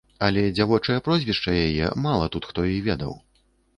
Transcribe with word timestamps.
Але 0.27 0.43
дзявочае 0.55 0.95
прозвішча 1.07 1.51
яе 1.67 1.91
мала 2.09 2.31
тут 2.37 2.49
хто 2.53 2.65
і 2.77 2.81
ведаў. 2.89 3.13